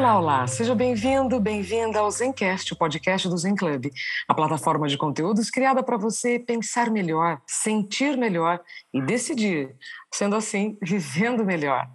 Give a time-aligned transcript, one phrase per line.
[0.00, 3.90] Olá, olá, seja bem-vindo, bem-vinda ao Zencast, o podcast do Zen Club,
[4.26, 8.62] a plataforma de conteúdos criada para você pensar melhor, sentir melhor
[8.94, 9.76] e decidir,
[10.10, 11.86] sendo assim, vivendo melhor.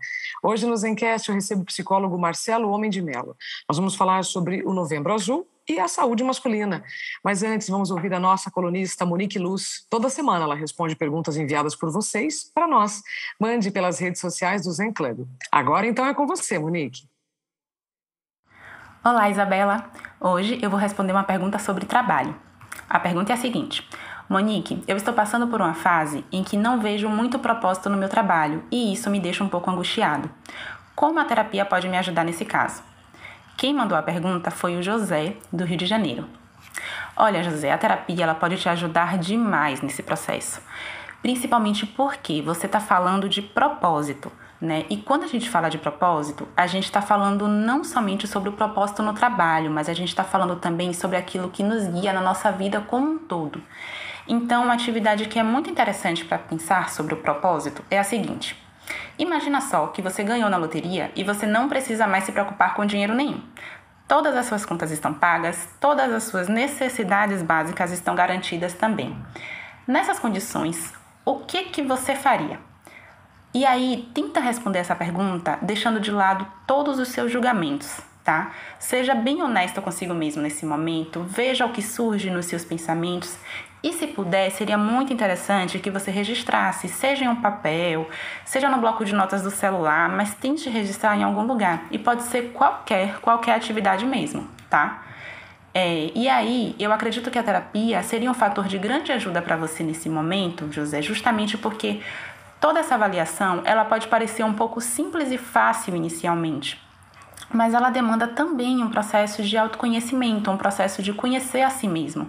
[0.44, 3.36] Hoje no Zencast eu recebo o psicólogo Marcelo Homem de Mello.
[3.68, 6.84] Nós vamos falar sobre o Novembro Azul e a saúde masculina.
[7.24, 9.84] Mas antes, vamos ouvir a nossa colunista Monique Luz.
[9.90, 13.02] Toda semana ela responde perguntas enviadas por vocês para nós.
[13.42, 15.28] Mande pelas redes sociais do Zen Club.
[15.52, 17.08] Agora então é com você, Monique.
[19.08, 19.86] Olá, Isabela.
[20.20, 22.36] Hoje eu vou responder uma pergunta sobre trabalho.
[22.90, 23.88] A pergunta é a seguinte:
[24.28, 28.10] Monique, eu estou passando por uma fase em que não vejo muito propósito no meu
[28.10, 30.28] trabalho e isso me deixa um pouco angustiado.
[30.96, 32.82] Como a terapia pode me ajudar nesse caso?
[33.56, 36.28] Quem mandou a pergunta foi o José, do Rio de Janeiro.
[37.16, 40.60] Olha, José, a terapia ela pode te ajudar demais nesse processo,
[41.22, 44.32] principalmente porque você está falando de propósito.
[44.60, 44.86] Né?
[44.90, 48.54] E quando a gente fala de propósito, a gente está falando não somente sobre o
[48.54, 52.22] propósito no trabalho, mas a gente está falando também sobre aquilo que nos guia na
[52.22, 53.62] nossa vida como um todo.
[54.28, 58.58] Então, uma atividade que é muito interessante para pensar sobre o propósito é a seguinte:
[59.20, 62.86] imagina só que você ganhou na loteria e você não precisa mais se preocupar com
[62.86, 63.42] dinheiro nenhum.
[64.08, 69.18] Todas as suas contas estão pagas, todas as suas necessidades básicas estão garantidas também.
[69.88, 70.94] Nessas condições,
[71.26, 72.60] o que que você faria?
[73.56, 78.52] E aí, tenta responder essa pergunta deixando de lado todos os seus julgamentos, tá?
[78.78, 83.38] Seja bem honesto consigo mesmo nesse momento, veja o que surge nos seus pensamentos
[83.82, 88.10] e se puder, seria muito interessante que você registrasse, seja em um papel,
[88.44, 91.86] seja no bloco de notas do celular, mas tente registrar em algum lugar.
[91.92, 95.02] E pode ser qualquer, qualquer atividade mesmo, tá?
[95.74, 99.56] É, e aí, eu acredito que a terapia seria um fator de grande ajuda para
[99.56, 102.02] você nesse momento, José, justamente porque
[102.66, 106.82] Toda essa avaliação, ela pode parecer um pouco simples e fácil inicialmente,
[107.54, 112.28] mas ela demanda também um processo de autoconhecimento, um processo de conhecer a si mesmo.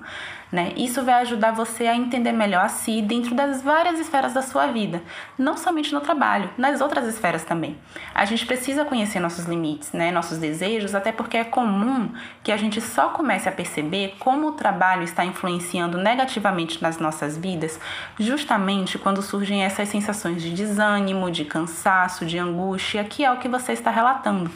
[0.51, 0.73] Né?
[0.77, 4.69] Isso vai ajudar você a entender melhor a si dentro das várias esferas da sua
[4.69, 5.03] vida,
[5.37, 7.77] não somente no trabalho, nas outras esferas também.
[8.15, 10.13] A gente precisa conhecer nossos limites, né?
[10.13, 12.11] nossos desejos, até porque é comum
[12.45, 17.37] que a gente só comece a perceber como o trabalho está influenciando negativamente nas nossas
[17.37, 17.81] vidas,
[18.17, 23.49] justamente quando surgem essas sensações de desânimo, de cansaço, de angústia, que é o que
[23.49, 24.49] você está relatando.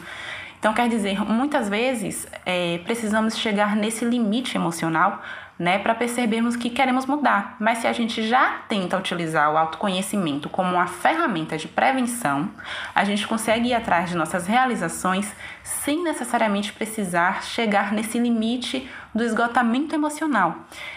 [0.61, 5.19] Então, quer dizer, muitas vezes é, precisamos chegar nesse limite emocional
[5.61, 7.55] né, para percebermos que queremos mudar.
[7.59, 12.49] Mas se a gente já tenta utilizar o autoconhecimento como uma ferramenta de prevenção,
[12.95, 19.23] a gente consegue ir atrás de nossas realizações sem necessariamente precisar chegar nesse limite do
[19.23, 20.55] esgotamento emocional.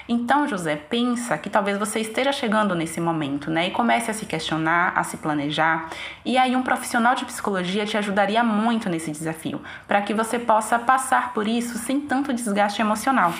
[0.08, 3.66] Então, José, pensa que talvez você esteja chegando nesse momento, né?
[3.66, 5.90] E comece a se questionar, a se planejar.
[6.24, 10.78] E aí um profissional de psicologia te ajudaria muito nesse desafio, para que você possa
[10.78, 13.34] passar por isso sem tanto desgaste emocional.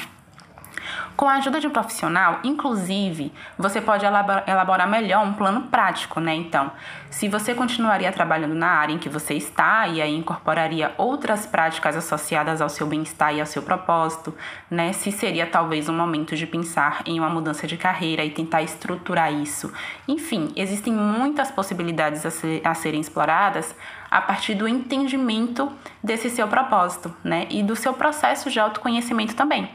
[1.17, 6.35] Com a ajuda de um profissional, inclusive, você pode elaborar melhor um plano prático, né?
[6.35, 6.73] Então,
[7.09, 11.97] se você continuaria trabalhando na área em que você está e aí incorporaria outras práticas
[11.97, 14.35] associadas ao seu bem-estar e ao seu propósito,
[14.69, 14.93] né?
[14.93, 19.33] Se seria talvez um momento de pensar em uma mudança de carreira e tentar estruturar
[19.33, 19.73] isso.
[20.09, 23.73] Enfim, existem muitas possibilidades a, ser, a serem exploradas
[24.11, 25.71] a partir do entendimento
[26.03, 27.47] desse seu propósito, né?
[27.51, 29.71] E do seu processo de autoconhecimento também.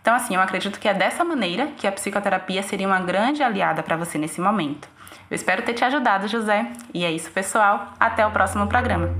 [0.00, 3.82] Então, assim, eu acredito que é dessa maneira que a psicoterapia seria uma grande aliada
[3.82, 4.88] para você nesse momento.
[5.30, 6.70] Eu espero ter te ajudado, José.
[6.94, 7.92] E é isso, pessoal.
[8.00, 9.10] Até o próximo programa.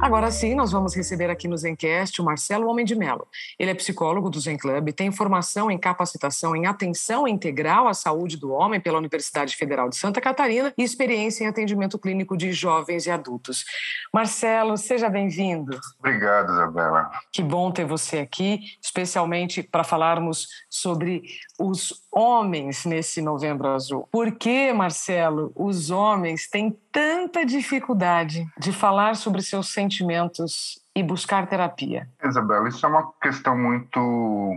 [0.00, 3.26] Agora sim, nós vamos receber aqui no Zencast o Marcelo Homem de Mello.
[3.58, 8.36] Ele é psicólogo do Zen Club, tem formação em capacitação em atenção integral à saúde
[8.36, 13.06] do homem pela Universidade Federal de Santa Catarina e experiência em atendimento clínico de jovens
[13.06, 13.64] e adultos.
[14.12, 15.78] Marcelo, seja bem-vindo.
[15.98, 17.10] Obrigado, Isabela.
[17.32, 21.22] Que bom ter você aqui, especialmente para falarmos sobre
[21.58, 24.08] os homens nesse Novembro Azul.
[24.10, 31.46] Por que, Marcelo, os homens têm tanta dificuldade de falar sobre seus sentimentos e buscar
[31.46, 32.08] terapia?
[32.24, 34.00] Isabela, isso é uma questão muito,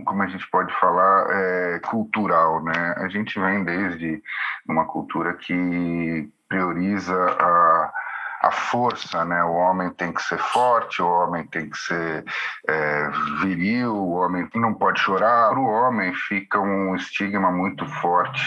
[0.06, 2.94] como a gente pode falar, é, cultural, né?
[2.96, 4.22] A gente vem desde
[4.66, 7.92] uma cultura que prioriza a
[8.40, 9.44] a força, né?
[9.44, 12.24] O homem tem que ser forte, o homem tem que ser
[12.66, 13.10] é,
[13.42, 15.50] viril, o homem não pode chorar.
[15.50, 18.42] Para o homem fica um estigma muito forte.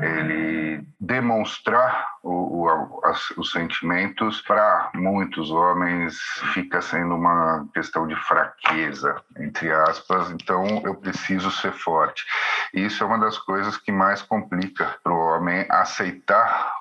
[0.00, 6.16] Ele demonstrar o, o, as, os sentimentos para muitos homens
[6.54, 10.30] fica sendo uma questão de fraqueza, entre aspas.
[10.30, 12.24] Então eu preciso ser forte.
[12.72, 16.72] Isso é uma das coisas que mais complica para o homem aceitar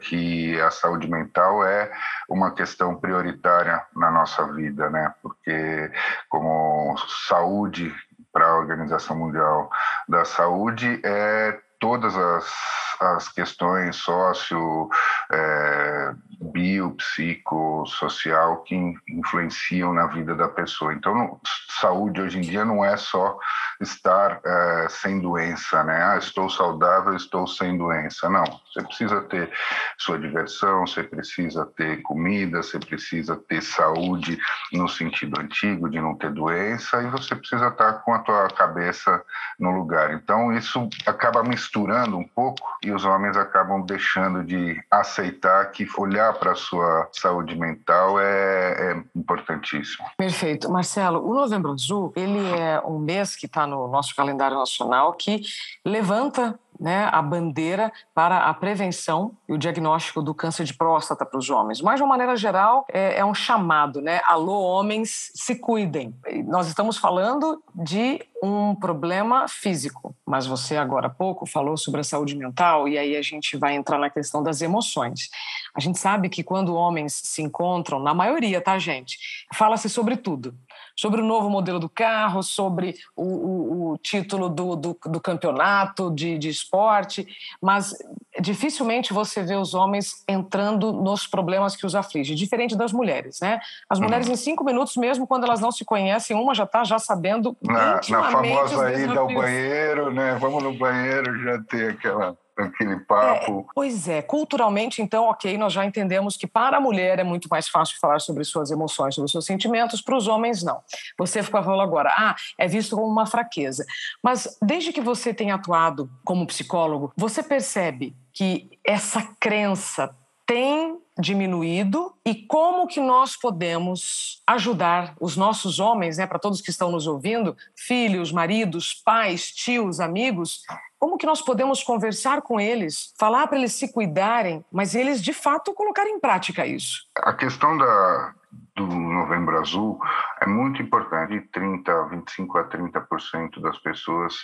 [0.00, 1.90] que a saúde mental é
[2.28, 5.12] uma questão prioritária na nossa vida, né?
[5.22, 5.90] Porque
[6.28, 6.96] como
[7.28, 7.94] saúde
[8.32, 9.70] para a Organização Mundial
[10.08, 12.54] da Saúde é todas as,
[13.00, 14.88] as questões sócio,
[15.30, 18.74] é, bio, psico, social que
[19.08, 20.92] influenciam na vida da pessoa.
[20.92, 21.40] Então,
[21.80, 23.38] saúde hoje em dia não é só
[23.80, 26.02] estar é, sem doença, né?
[26.02, 28.28] Ah, estou saudável, estou sem doença.
[28.28, 29.50] Não, você precisa ter
[29.98, 34.38] sua diversão, você precisa ter comida, você precisa ter saúde
[34.72, 39.22] no sentido antigo de não ter doença e você precisa estar com a tua cabeça
[39.58, 40.12] no lugar.
[40.14, 46.31] Então isso acaba misturando um pouco e os homens acabam deixando de aceitar que olhar
[46.32, 50.06] para a sua saúde mental é, é importantíssimo.
[50.16, 50.70] Perfeito.
[50.70, 55.42] Marcelo, o Novembro Azul, ele é um mês que está no nosso calendário nacional que
[55.84, 61.38] levanta né, a bandeira para a prevenção e o diagnóstico do câncer de próstata para
[61.38, 61.80] os homens.
[61.80, 64.20] Mas, de uma maneira geral, é, é um chamado, né?
[64.24, 66.14] Alô, homens, se cuidem.
[66.46, 72.04] nós estamos falando de um problema físico, mas você agora há pouco falou sobre a
[72.04, 75.30] saúde mental e aí a gente vai entrar na questão das emoções.
[75.74, 79.18] A gente sabe que quando homens se encontram, na maioria, tá, gente?
[79.54, 80.54] Fala-se sobre tudo
[80.96, 86.10] sobre o novo modelo do carro, sobre o, o, o título do, do, do campeonato
[86.10, 87.26] de, de esporte,
[87.60, 87.94] mas
[88.40, 93.60] dificilmente você vê os homens entrando nos problemas que os afligem, diferente das mulheres, né?
[93.88, 94.04] As uhum.
[94.04, 94.34] mulheres, uhum.
[94.34, 97.56] em cinco minutos, mesmo quando elas não se conhecem, uma já está já sabendo.
[97.62, 100.36] Na, na famosa ida ao banheiro, né?
[100.40, 103.60] Vamos no banheiro já ter aquela aquele papo.
[103.60, 107.48] É, pois é, culturalmente, então, ok, nós já entendemos que para a mulher é muito
[107.48, 110.80] mais fácil falar sobre suas emoções, sobre seus sentimentos, para os homens não.
[111.18, 113.84] Você ficou falando agora, ah, é visto como uma fraqueza.
[114.22, 120.14] Mas desde que você tem atuado como psicólogo, você percebe que essa crença
[120.46, 126.70] tem diminuído e como que nós podemos ajudar os nossos homens, né, para todos que
[126.70, 130.62] estão nos ouvindo, filhos, maridos, pais, tios, amigos,
[131.02, 135.32] como que nós podemos conversar com eles, falar para eles se cuidarem, mas eles de
[135.32, 137.08] fato colocarem em prática isso?
[137.16, 138.32] A questão da,
[138.74, 139.98] do Novembro Azul
[140.40, 141.40] é muito importante.
[141.52, 144.34] 30, 25 a 30% das pessoas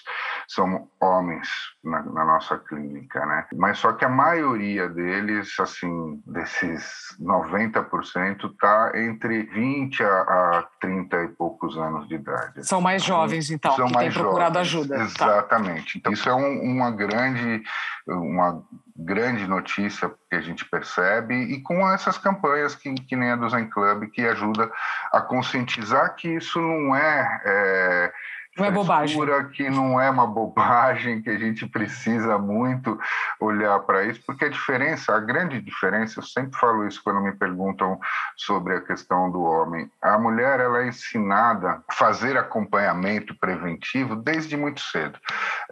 [0.46, 1.48] são homens
[1.82, 3.46] na, na, nossa clínica, né?
[3.54, 11.24] Mas só que a maioria deles, assim, desses 90%, tá entre 20 a, a 30
[11.24, 12.66] e poucos anos de idade.
[12.66, 14.96] São mais jovens, então, são que mais têm procurado jovens, ajuda.
[14.96, 15.04] Tá.
[15.04, 15.94] Exatamente.
[15.94, 15.98] Tá.
[15.98, 17.62] Então, isso é um, uma grande
[18.06, 18.62] uma
[19.08, 23.48] grande notícia que a gente percebe e com essas campanhas que, que nem a do
[23.48, 24.70] Zen Club que ajuda
[25.10, 28.12] a conscientizar que isso não é, é
[28.58, 29.16] não é bobagem.
[29.52, 32.98] que não é uma bobagem, que a gente precisa muito
[33.38, 37.32] olhar para isso, porque a diferença, a grande diferença, eu sempre falo isso quando me
[37.32, 38.00] perguntam
[38.36, 39.88] sobre a questão do homem.
[40.02, 45.18] A mulher ela é ensinada a fazer acompanhamento preventivo desde muito cedo.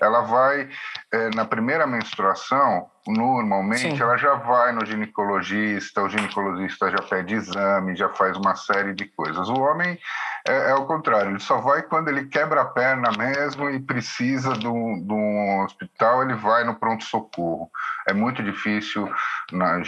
[0.01, 0.69] Ela vai,
[1.11, 4.01] é, na primeira menstruação, normalmente Sim.
[4.01, 9.07] ela já vai no ginecologista, o ginecologista já pede exame, já faz uma série de
[9.07, 9.49] coisas.
[9.49, 9.99] O homem
[10.47, 14.55] é, é o contrário, ele só vai quando ele quebra a perna mesmo e precisa
[14.55, 17.71] de um, hospital, ele vai no pronto-socorro.
[18.09, 19.09] É muito difícil,
[19.53, 19.81] na,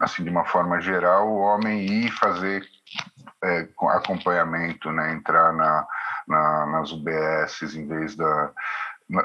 [0.00, 2.64] assim, de uma forma geral, o homem ir fazer
[3.42, 5.86] é, acompanhamento, né, entrar na,
[6.28, 8.50] na, nas UBSs em vez da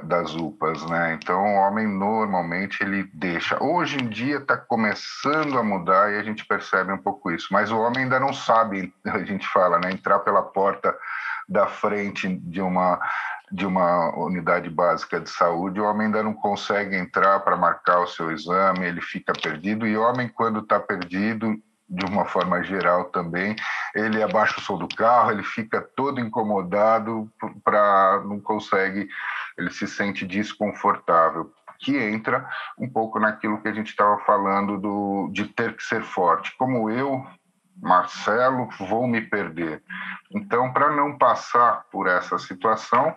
[0.04, 1.13] das UPAs, né?
[1.13, 3.62] Então o homem normalmente ele deixa.
[3.63, 7.72] Hoje em dia está começando a mudar e a gente percebe um pouco isso, mas
[7.72, 9.92] o homem ainda não sabe, a gente fala, né?
[9.92, 10.96] Entrar pela porta
[11.48, 13.00] da frente de uma
[13.51, 18.08] de uma unidade básica de saúde, o homem ainda não consegue entrar para marcar o
[18.08, 21.56] seu exame, ele fica perdido e o homem quando está perdido
[21.88, 23.56] de uma forma geral também,
[23.94, 27.32] ele abaixa o som do carro, ele fica todo incomodado
[27.63, 29.08] para não consegue
[29.58, 35.30] ele se sente desconfortável, que entra um pouco naquilo que a gente estava falando do,
[35.32, 36.56] de ter que ser forte.
[36.58, 37.25] Como eu,
[37.82, 39.84] Marcelo, vou me perder.
[40.32, 43.15] Então, para não passar por essa situação,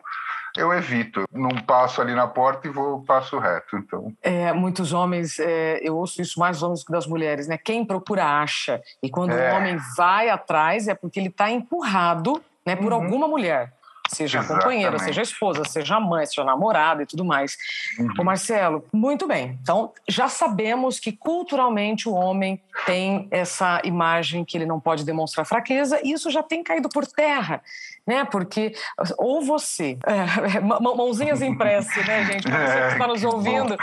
[0.59, 1.25] eu evito.
[1.33, 3.77] Não passo ali na porta e vou passo reto.
[3.77, 4.13] Então.
[4.23, 7.57] É, muitos homens, é, eu ouço isso mais homens que das mulheres, né?
[7.57, 8.81] Quem procura acha.
[9.03, 9.53] E quando é.
[9.53, 13.03] o homem vai atrás é porque ele está empurrado né, por uhum.
[13.03, 13.73] alguma mulher
[14.09, 14.65] seja Exatamente.
[14.65, 17.57] companheira, seja esposa, seja mãe, seja namorada e tudo mais.
[17.99, 18.09] Uhum.
[18.19, 19.59] Ô Marcelo, muito bem.
[19.63, 25.45] Então, já sabemos que culturalmente o homem tem essa imagem que ele não pode demonstrar
[25.45, 27.63] fraqueza, e isso já tem caído por terra,
[28.09, 28.25] né?
[28.25, 28.73] Porque
[29.19, 32.49] ou você, é, mãozinhas em prece, né, gente?
[32.49, 33.77] Para você que está nos ouvindo.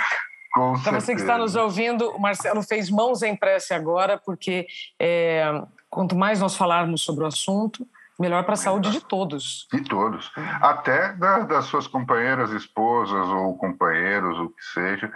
[0.84, 4.66] Para você que está nos ouvindo, o Marcelo fez mãos em prece agora, porque
[5.00, 5.44] é,
[5.90, 9.68] quanto mais nós falarmos sobre o assunto, Melhor para a saúde de todos.
[9.70, 10.32] De todos.
[10.62, 15.12] Até da, das suas companheiras, esposas ou companheiros, o que seja,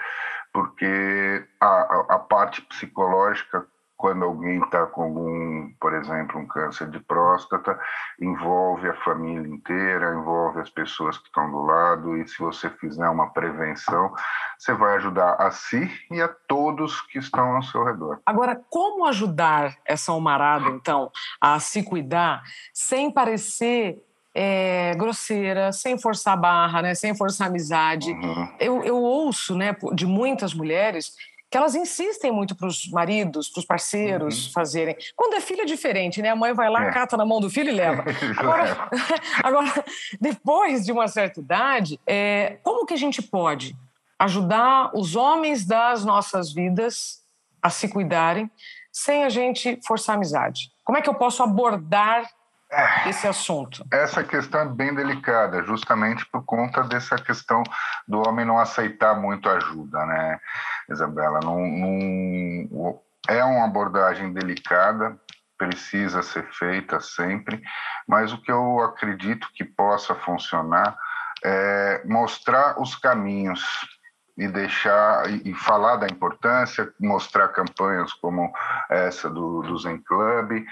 [0.51, 3.66] porque a, a parte psicológica
[4.00, 7.77] quando alguém está com algum, por exemplo, um câncer de próstata,
[8.18, 13.10] envolve a família inteira, envolve as pessoas que estão do lado, e se você fizer
[13.10, 14.13] uma prevenção,
[14.58, 18.22] você vai ajudar a si e a todos que estão ao seu redor.
[18.25, 22.41] Agora, como ajudar essa almarada, então, a se cuidar
[22.74, 24.01] sem parecer
[24.34, 28.13] é, grosseira, sem forçar barra, né, sem forçar amizade.
[28.13, 28.50] Uhum.
[28.62, 31.18] Eu, eu ouço né, de muitas mulheres
[31.50, 34.51] que elas insistem muito para os maridos, para os parceiros uhum.
[34.51, 34.96] fazerem.
[35.15, 36.29] Quando é filho é diferente, né?
[36.29, 36.91] A mãe vai lá, é.
[36.91, 38.03] cata na mão do filho e leva.
[38.38, 38.89] Agora,
[39.44, 39.86] agora
[40.22, 43.75] depois de uma certa idade, é, como que a gente pode
[44.20, 47.24] ajudar os homens das nossas vidas
[47.62, 48.50] a se cuidarem
[48.91, 50.72] sem a gente forçar a amizade?
[50.84, 52.29] Como é que eu posso abordar.
[53.08, 53.86] Esse assunto?
[53.92, 57.64] Essa questão é bem delicada, justamente por conta dessa questão
[58.08, 60.40] do homem não aceitar muito ajuda, né,
[60.90, 61.40] Isabela?
[61.44, 65.20] Não, não, é uma abordagem delicada,
[65.58, 67.62] precisa ser feita sempre,
[68.08, 70.98] mas o que eu acredito que possa funcionar
[71.44, 73.62] é mostrar os caminhos
[74.38, 78.54] e deixar e, falar da importância, mostrar campanhas como
[78.90, 80.64] essa do, do Zen Club,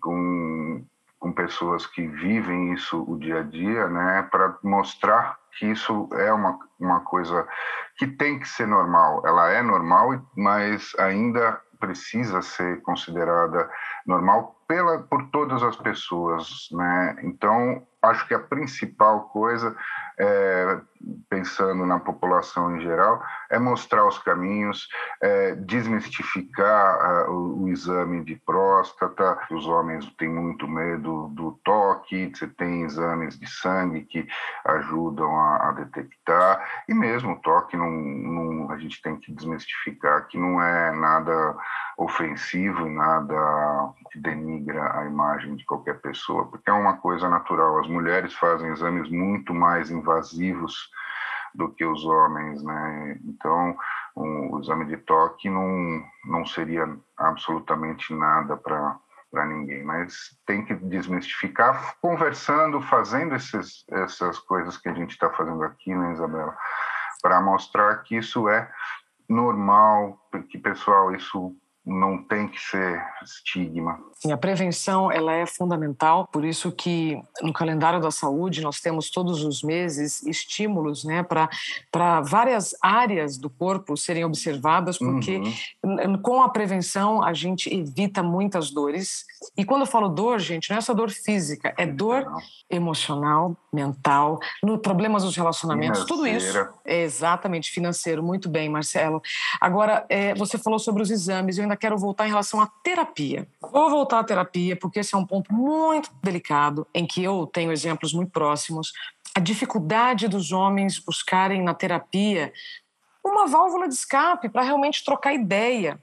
[0.00, 0.84] com
[1.24, 6.30] com pessoas que vivem isso o dia a dia, né, para mostrar que isso é
[6.30, 7.48] uma, uma coisa
[7.96, 9.22] que tem que ser normal.
[9.24, 13.70] Ela é normal, mas ainda precisa ser considerada
[14.06, 17.16] normal pela por todas as pessoas, né?
[17.22, 19.74] Então acho que a principal coisa,
[20.18, 20.78] é,
[21.28, 24.88] pensando na população em geral, é mostrar os caminhos,
[25.20, 29.38] é, desmistificar uh, o, o, exame de próstata.
[29.50, 34.26] Os homens têm muito medo do toque, você tem exames de sangue que
[34.64, 40.26] ajudam a, a detectar, e mesmo o toque, não, não, a gente tem que desmistificar
[40.28, 41.56] que não é nada
[41.96, 43.34] ofensivo, nada
[44.10, 44.18] que
[44.54, 47.80] denigra a imagem de qualquer pessoa, porque é uma coisa natural.
[47.80, 50.90] As mulheres fazem exames muito mais invasivos
[51.54, 53.18] do que os homens, né?
[53.24, 53.76] Então,
[54.16, 58.98] um, o exame de toque não, não seria absolutamente nada para
[59.30, 65.28] para ninguém, mas tem que desmistificar conversando, fazendo esses, essas coisas que a gente está
[65.28, 66.56] fazendo aqui, né, Isabela,
[67.20, 68.70] para mostrar que isso é
[69.28, 71.52] normal, que pessoal, isso
[71.86, 73.98] não tem que ser estigma.
[74.14, 79.10] Sim, a prevenção ela é fundamental, por isso que no calendário da saúde nós temos
[79.10, 85.42] todos os meses estímulos né, para várias áreas do corpo serem observadas, porque
[85.84, 86.16] uhum.
[86.22, 89.24] com a prevenção a gente evita muitas dores.
[89.56, 92.38] E quando eu falo dor, gente, não é só dor física, é dor não.
[92.70, 96.06] emocional, mental, no problemas dos relacionamentos, Financeira.
[96.06, 96.80] tudo isso.
[96.84, 99.20] É exatamente, financeiro, muito bem, Marcelo.
[99.60, 103.48] Agora, é, você falou sobre os exames, eu ainda quero voltar em relação à terapia.
[103.60, 107.72] Vou voltar à terapia, porque esse é um ponto muito delicado, em que eu tenho
[107.72, 108.92] exemplos muito próximos.
[109.34, 112.52] A dificuldade dos homens buscarem na terapia
[113.24, 115.98] uma válvula de escape para realmente trocar ideia,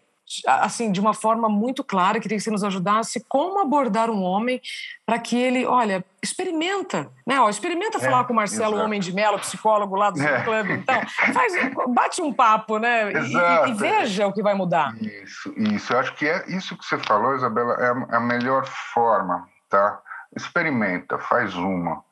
[0.46, 4.62] assim, de uma forma muito clara, queria que você nos ajudasse como abordar um homem
[5.06, 7.40] para que ele, olha, experimenta, né?
[7.40, 8.86] Ó, experimenta é, falar com o Marcelo exato.
[8.86, 10.44] Homem de Melo, psicólogo lá do é.
[10.44, 11.02] clube, então,
[11.34, 11.54] faz,
[11.90, 13.12] bate um papo, né?
[13.12, 14.96] E, e, veja o que vai mudar.
[15.02, 15.94] Isso, isso.
[15.94, 19.48] Eu acho que é isso que você falou, Isabela, é a, é a melhor forma,
[19.70, 20.00] tá?
[20.36, 22.04] Experimenta, faz uma.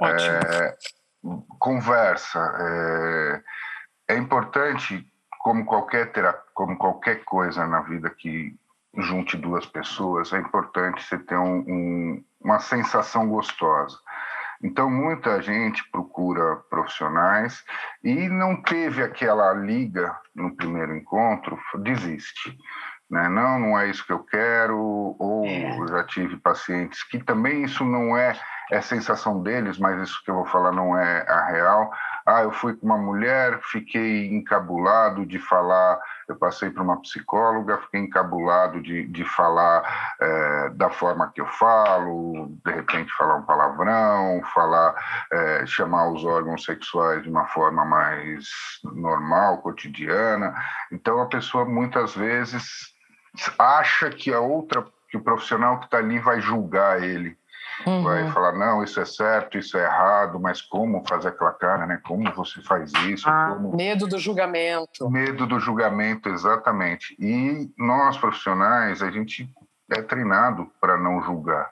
[0.00, 0.30] Ótimo.
[0.30, 0.76] É,
[1.58, 2.38] conversa.
[2.58, 3.40] É,
[4.14, 5.06] é importante
[5.40, 8.54] como qualquer terapia, como qualquer coisa na vida que
[8.98, 13.96] junte duas pessoas, é importante você ter um, um, uma sensação gostosa.
[14.62, 17.64] Então, muita gente procura profissionais
[18.04, 22.54] e não teve aquela liga no primeiro encontro, desiste.
[23.10, 23.26] Né?
[23.26, 24.76] Não, não é isso que eu quero,
[25.18, 25.88] ou é.
[25.88, 28.38] já tive pacientes que também isso não é
[28.70, 31.90] é sensação deles, mas isso que eu vou falar não é a real.
[32.24, 35.98] Ah, eu fui com uma mulher, fiquei encabulado de falar.
[36.28, 41.46] Eu passei para uma psicóloga, fiquei encabulado de, de falar é, da forma que eu
[41.46, 44.94] falo, de repente falar um palavrão, falar,
[45.32, 48.46] é, chamar os órgãos sexuais de uma forma mais
[48.84, 50.54] normal, cotidiana.
[50.92, 52.94] Então a pessoa muitas vezes
[53.58, 57.39] acha que a outra, que o profissional que está ali vai julgar ele
[57.86, 58.02] Uhum.
[58.02, 62.00] Vai falar, não, isso é certo, isso é errado, mas como fazer aquela cara, né?
[62.04, 63.28] Como você faz isso?
[63.28, 63.74] Ah, como...
[63.76, 65.10] Medo do julgamento.
[65.10, 67.16] Medo do julgamento, exatamente.
[67.18, 69.48] E nós, profissionais, a gente
[69.90, 71.70] é treinado para não julgar.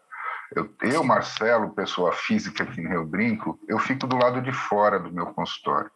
[0.54, 4.98] Eu, eu, Marcelo, pessoa física aqui no Rio Brinco, eu fico do lado de fora
[4.98, 5.90] do meu consultório.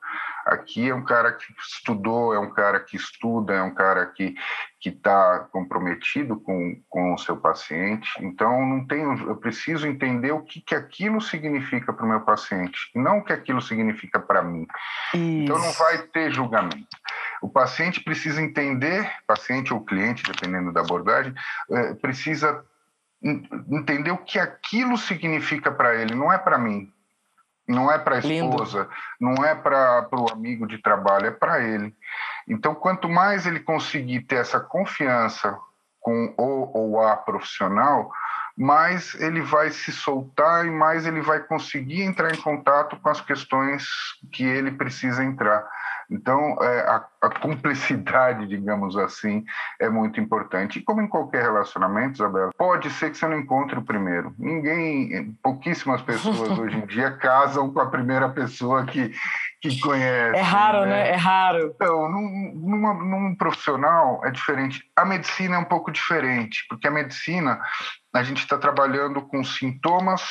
[0.45, 4.35] Aqui é um cara que estudou, é um cara que estuda, é um cara que
[4.83, 8.11] que está comprometido com, com o seu paciente.
[8.21, 12.91] Então, não tenho, eu preciso entender o que, que aquilo significa para o meu paciente,
[12.93, 14.67] não o que aquilo significa para mim.
[15.15, 15.45] Isso.
[15.45, 16.89] Então, não vai ter julgamento.
[17.41, 21.33] O paciente precisa entender, paciente ou cliente, dependendo da abordagem,
[21.71, 22.65] é, precisa
[23.23, 26.93] entender o que aquilo significa para ele, não é para mim,
[27.69, 28.89] não é para a esposa,
[29.21, 31.95] não é para o amigo de trabalho, é para ele.
[32.49, 35.57] Então, quanto mais ele conseguir ter essa confiança
[36.01, 38.11] com o ou a profissional,
[38.57, 43.21] mais ele vai se soltar e mais ele vai conseguir entrar em contato com as
[43.21, 43.85] questões
[44.33, 45.65] que ele precisa entrar.
[46.11, 49.45] Então, é, a, a, cumplicidade, digamos assim,
[49.81, 50.79] é muito importante.
[50.79, 54.35] E como em qualquer relacionamento, Isabela, pode ser que você não encontre o primeiro.
[54.39, 59.13] Ninguém, pouquíssimas pessoas hoje em dia casam com a primeira pessoa que,
[59.61, 60.37] que conhece.
[60.37, 60.87] É raro, né?
[60.87, 61.11] né?
[61.11, 61.73] É raro.
[61.75, 64.83] Então, num, numa, num profissional é diferente.
[64.97, 67.61] A medicina é um pouco diferente, porque a medicina,
[68.15, 70.23] a gente está trabalhando com sintomas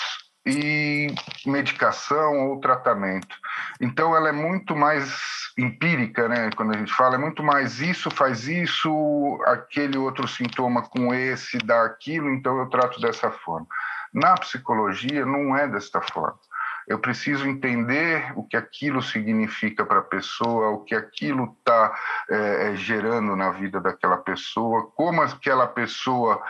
[0.45, 1.13] e
[1.45, 3.35] medicação ou tratamento.
[3.79, 6.49] Então ela é muito mais empírica, né?
[6.55, 11.57] Quando a gente fala, é muito mais isso faz isso, aquele outro sintoma com esse
[11.59, 13.67] dá aquilo, então eu trato dessa forma.
[14.13, 16.39] Na psicologia não é desta forma.
[16.87, 21.95] Eu preciso entender o que aquilo significa para a pessoa, o que aquilo está
[22.29, 26.41] é, é, gerando na vida daquela pessoa, como aquela pessoa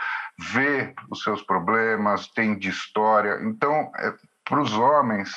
[0.52, 3.38] vê os seus problemas, tem de história.
[3.42, 5.32] Então, é, para os homens,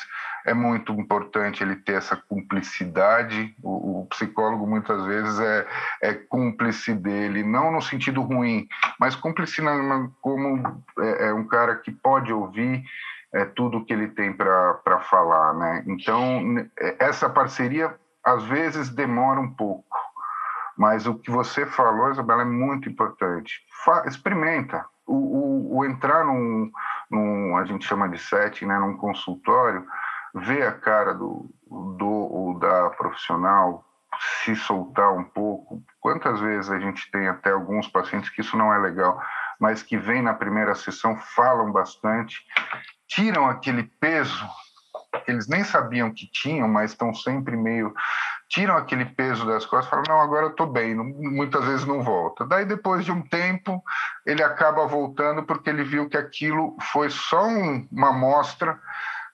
[0.46, 3.56] é muito importante ele ter essa cumplicidade.
[3.62, 5.68] O, o, psicólogo muitas vezes é,
[6.02, 8.68] é cúmplice dele, não no sentido ruim,
[9.00, 12.84] mas cúmplice na, como é, é, um cara que pode ouvir
[13.34, 15.84] é, tudo que ele tem para falar, né?
[15.88, 16.68] Então
[17.00, 19.98] essa parceria às vezes demora um pouco,
[20.78, 23.62] mas o que você falou, Isabela, é muito importante.
[23.84, 24.86] Fa experimenta.
[25.06, 26.72] O, o, o entrar num,
[27.10, 29.86] num, a gente chama de set, né, num consultório,
[30.34, 31.50] ver a cara do,
[31.98, 33.86] do ou da profissional,
[34.20, 35.84] se soltar um pouco.
[36.00, 39.22] Quantas vezes a gente tem até alguns pacientes que isso não é legal,
[39.60, 42.44] mas que vêm na primeira sessão, falam bastante,
[43.08, 44.46] tiram aquele peso
[45.24, 47.94] que eles nem sabiam que tinham, mas estão sempre meio
[48.56, 52.02] tiram aquele peso das costas e falam, não, agora eu estou bem, muitas vezes não
[52.02, 52.46] volta.
[52.46, 53.84] Daí, depois de um tempo,
[54.26, 58.80] ele acaba voltando porque ele viu que aquilo foi só um, uma amostra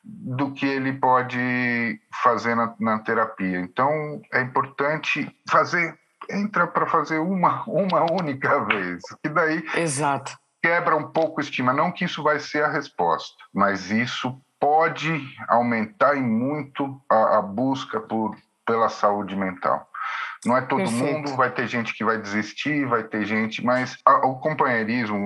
[0.03, 3.59] do que ele pode fazer na, na terapia.
[3.59, 5.95] Então, é importante fazer,
[6.27, 10.35] entra para fazer uma, uma única vez, que daí Exato.
[10.63, 11.71] quebra um pouco a estima.
[11.71, 17.41] Não que isso vai ser a resposta, mas isso pode aumentar em muito a, a
[17.43, 18.35] busca por,
[18.71, 19.85] pela saúde mental.
[20.45, 21.03] Não é todo Perfeito.
[21.03, 25.17] mundo, vai ter gente que vai desistir, vai ter gente, mas a, o companheirismo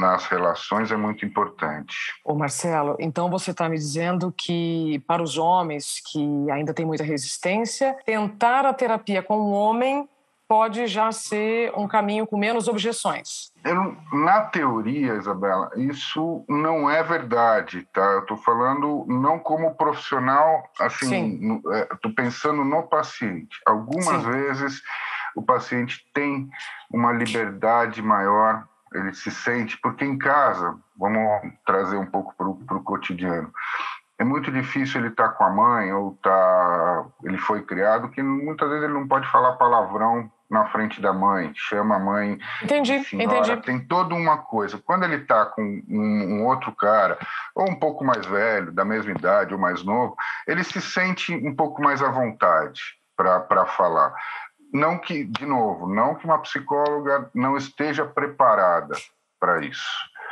[0.00, 1.94] nas relações é muito importante.
[2.24, 7.04] Ô Marcelo, então você está me dizendo que para os homens que ainda têm muita
[7.04, 10.08] resistência, tentar a terapia com um homem
[10.48, 13.50] pode já ser um caminho com menos objeções.
[13.64, 18.04] Eu, na teoria, Isabela, isso não é verdade, tá?
[18.04, 21.60] Eu estou falando não como profissional, assim,
[21.92, 23.60] estou é, pensando no paciente.
[23.66, 24.30] Algumas Sim.
[24.30, 24.82] vezes
[25.34, 26.48] o paciente tem
[26.90, 32.82] uma liberdade maior, ele se sente, porque em casa, vamos trazer um pouco para o
[32.82, 33.52] cotidiano,
[34.18, 38.22] é muito difícil ele estar tá com a mãe ou tá, ele foi criado que
[38.22, 42.38] muitas vezes ele não pode falar palavrão na frente da mãe, chama a mãe.
[42.62, 43.62] Entendi, senhora, entendi.
[43.62, 44.78] Tem toda uma coisa.
[44.78, 47.18] Quando ele está com um, um, outro cara,
[47.54, 51.54] ou um pouco mais velho, da mesma idade, ou mais novo, ele se sente um
[51.54, 52.80] pouco mais à vontade
[53.16, 54.14] para falar.
[54.72, 58.94] Não que, de novo, não que uma psicóloga não esteja preparada
[59.40, 59.86] para isso.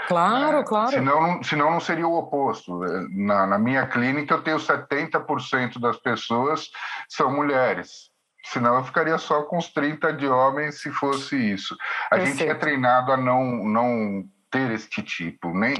[0.06, 0.90] Claro, é, claro.
[0.90, 2.78] Senão, senão não seria o oposto.
[3.10, 6.70] Na, na minha clínica, eu tenho 70% das pessoas
[7.08, 8.10] são mulheres.
[8.44, 11.76] Senão eu ficaria só com os 30 de homens se fosse isso.
[12.10, 15.74] A gente é treinado a não, não ter este tipo, nem,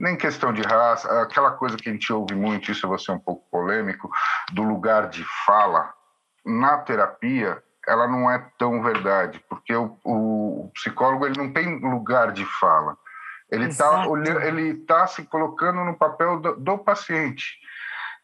[0.00, 3.12] nem questão de raça, aquela coisa que a gente ouve muito, isso eu vou ser
[3.12, 4.10] um pouco polêmico,
[4.52, 5.92] do lugar de fala.
[6.44, 12.32] Na terapia, ela não é tão verdade, porque o, o psicólogo ele não tem lugar
[12.32, 12.96] de fala.
[13.50, 14.04] Ele está
[14.42, 17.58] ele tá se colocando no papel do, do paciente.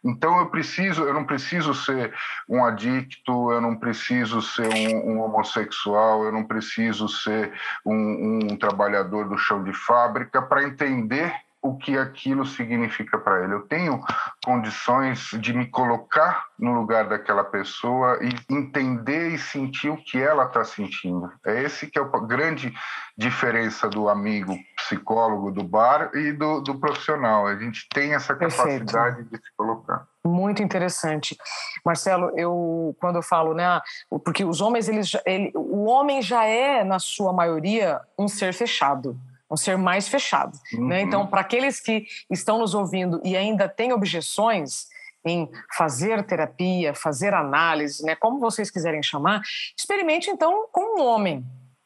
[0.04, 2.12] Então eu preciso, eu não preciso ser
[2.48, 7.52] um adicto, eu não preciso ser um, um homossexual, eu não preciso ser
[7.84, 13.54] um, um trabalhador do chão de fábrica para entender o que aquilo significa para ele.
[13.54, 13.98] Eu tenho
[14.44, 20.44] condições de me colocar no lugar daquela pessoa e entender e sentir o que ela
[20.44, 21.32] está sentindo.
[21.44, 22.70] É esse que é a grande
[23.16, 27.46] diferença do amigo psicólogo do bar e do, do profissional.
[27.46, 29.30] A gente tem essa capacidade Perfeito.
[29.30, 30.06] de se colocar.
[30.22, 31.34] Muito interessante,
[31.82, 32.30] Marcelo.
[32.36, 33.80] Eu quando eu falo, né,
[34.22, 39.18] porque os homens eles, ele, o homem já é na sua maioria um ser fechado
[39.54, 40.58] um ser mais fechado.
[40.72, 40.78] Né?
[40.78, 40.86] Uhum.
[40.88, 41.00] Né?
[41.02, 44.86] Então, para aqueles que estão nos ouvindo e ainda têm objeções
[45.26, 48.14] em fazer terapia, fazer análise, né?
[48.14, 49.40] como vocês quiserem chamar,
[49.78, 51.44] experimente então com um homem.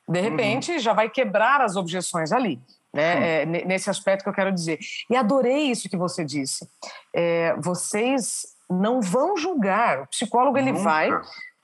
[0.09, 0.79] De repente, uhum.
[0.79, 2.61] já vai quebrar as objeções ali.
[2.93, 3.43] Né?
[3.43, 4.79] É, nesse aspecto que eu quero dizer.
[5.11, 6.67] E adorei isso que você disse.
[7.15, 10.01] É, vocês não vão julgar.
[10.01, 10.85] O psicólogo ele Nunca.
[10.85, 11.11] vai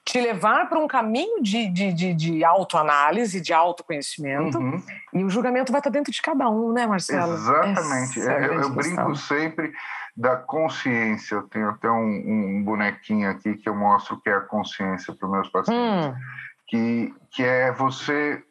[0.05, 4.83] te levar para um caminho de, de, de, de autoanálise, de autoconhecimento, uhum.
[5.15, 7.33] e o julgamento vai estar dentro de cada um, né, Marcelo?
[7.33, 8.21] Exatamente.
[8.21, 9.73] É eu, eu brinco sempre
[10.15, 11.37] da consciência.
[11.37, 15.27] Eu tenho até um, um, bonequinho aqui que eu mostro que é a consciência para
[15.27, 16.15] os meus pacientes, hum.
[16.69, 18.43] que, que é você.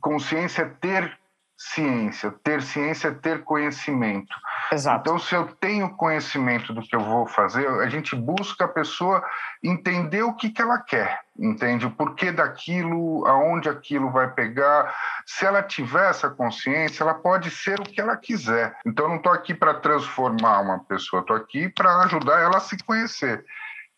[0.00, 1.19] Consciência é ter
[1.60, 2.34] ciência.
[2.42, 4.34] Ter ciência é ter conhecimento.
[4.72, 5.00] Exato.
[5.00, 9.22] Então, se eu tenho conhecimento do que eu vou fazer, a gente busca a pessoa
[9.62, 11.84] entender o que, que ela quer, entende?
[11.84, 14.94] O porquê daquilo, aonde aquilo vai pegar.
[15.26, 18.74] Se ela tiver essa consciência, ela pode ser o que ela quiser.
[18.86, 22.60] Então, eu não estou aqui para transformar uma pessoa, estou aqui para ajudar ela a
[22.60, 23.44] se conhecer.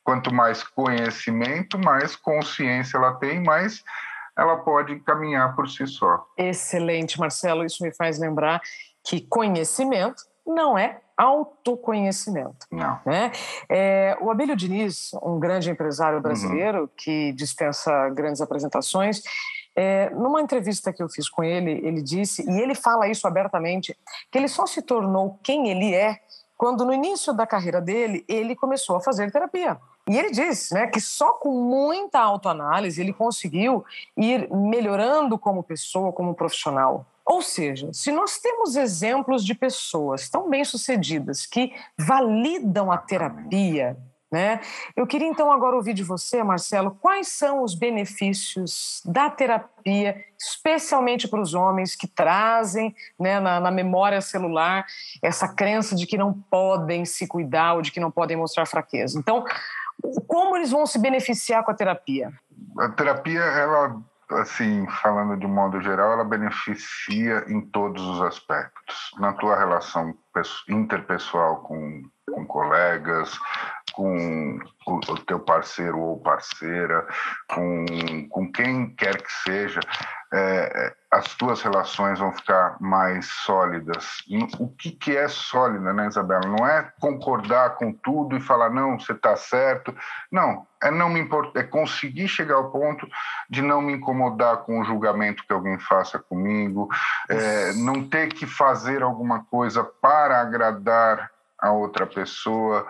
[0.03, 3.85] Quanto mais conhecimento, mais consciência ela tem, mais
[4.37, 6.27] ela pode caminhar por si só.
[6.37, 7.65] Excelente, Marcelo.
[7.65, 8.61] Isso me faz lembrar
[9.05, 12.67] que conhecimento não é autoconhecimento.
[12.71, 12.99] Não.
[13.07, 13.31] Né?
[13.69, 16.23] É, o Abílio Diniz, um grande empresário uhum.
[16.23, 16.89] brasileiro uhum.
[16.97, 19.23] que dispensa grandes apresentações,
[19.75, 23.97] é, numa entrevista que eu fiz com ele, ele disse, e ele fala isso abertamente,
[24.31, 26.19] que ele só se tornou quem ele é
[26.57, 29.79] quando no início da carreira dele ele começou a fazer terapia.
[30.09, 33.85] E ele diz né, que só com muita autoanálise ele conseguiu
[34.17, 37.07] ir melhorando como pessoa, como profissional.
[37.25, 43.97] Ou seja, se nós temos exemplos de pessoas tão bem-sucedidas que validam a terapia,
[44.33, 44.61] né?
[44.97, 51.29] Eu queria então agora ouvir de você, Marcelo, quais são os benefícios da terapia, especialmente
[51.29, 54.87] para os homens que trazem né, na, na, memória celular
[55.23, 59.19] essa crença de que não podem se cuidar ou de que não podem mostrar fraqueza.
[59.19, 59.45] Então,
[60.27, 62.33] como eles vão se beneficiar com a terapia?
[62.79, 69.11] A terapia, ela, assim, falando de modo geral, ela beneficia em todos os aspectos.
[69.19, 70.15] Na tua relação
[70.69, 73.39] interpessoal com, com colegas,
[73.93, 77.07] com o, teu parceiro ou parceira,
[77.49, 77.85] com,
[78.31, 79.81] com quem quer que seja,
[80.33, 84.23] é, as tuas relações vão ficar mais sólidas.
[84.59, 86.47] O que, que é sólida, né, Isabela?
[86.47, 89.95] Não é concordar com tudo e falar, não, você está certo.
[90.31, 93.07] Não, é não me importar, é conseguir chegar ao ponto
[93.51, 96.89] de não me incomodar com o julgamento que alguém faça comigo,
[97.29, 101.31] é, não ter que fazer alguma coisa para agradar
[101.63, 102.87] a outra pessoa.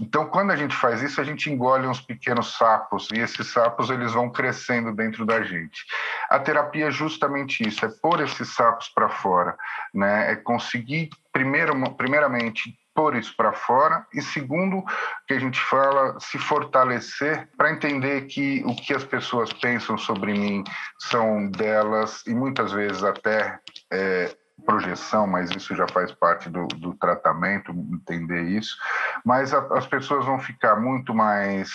[0.00, 3.90] Então, quando a gente faz isso, a gente engole uns pequenos sapos e esses sapos
[3.90, 5.84] eles vão crescendo dentro da gente.
[6.30, 9.56] A terapia é justamente isso, é pôr esses sapos para fora,
[9.94, 10.32] né?
[10.32, 14.82] É conseguir primeiro, primeiramente pôr isso para fora e segundo
[15.28, 20.32] que a gente fala se fortalecer para entender que o que as pessoas pensam sobre
[20.32, 20.64] mim
[20.98, 23.60] são delas e muitas vezes até
[23.92, 28.76] é, projeção, mas isso já faz parte do, do tratamento, entender isso.
[29.24, 31.70] Mas a, as pessoas vão ficar muito mais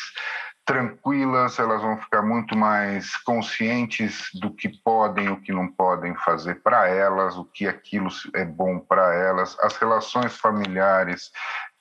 [0.66, 6.62] tranquilas, elas vão ficar muito mais conscientes do que podem, o que não podem fazer
[6.62, 9.58] para elas, o que aquilo é bom para elas.
[9.60, 11.32] As relações familiares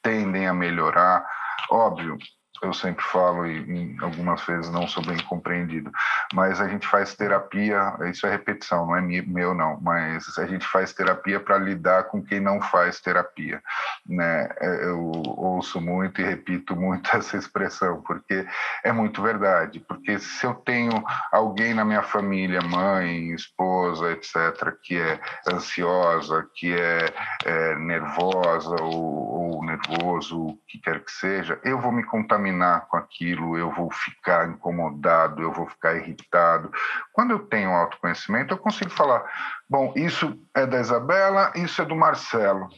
[0.03, 1.25] tendem a melhorar.
[1.71, 2.19] Óbvio,
[2.63, 5.91] eu sempre falo e, algumas vezes não sou bem compreendido,
[6.35, 10.67] mas a gente faz terapia, isso é repetição, não é meu não, mas a gente
[10.67, 13.63] faz terapia para lidar com quem não faz terapia,
[14.07, 14.49] né?
[14.61, 18.47] É, eu ouço muito e repito muito essa expressão, porque
[18.85, 24.99] é muito verdade, porque se eu tenho alguém na minha família, mãe, esposa, etc., que
[24.99, 25.19] é
[25.51, 27.07] ansiosa, que é,
[27.45, 32.87] é nervosa ou, ou nervoso, o que quer que seja, eu vou me contaminar contaminar
[32.89, 36.71] com aquilo, eu vou ficar incomodado, eu vou ficar irritado.
[37.13, 39.25] Quando eu tenho autoconhecimento, eu consigo falar:
[39.69, 42.69] bom, isso é da Isabela, isso é do Marcelo.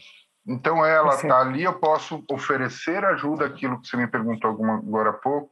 [0.46, 5.10] Então ela está ali, eu posso oferecer ajuda, aquilo que você me perguntou alguma, agora
[5.10, 5.50] há pouco.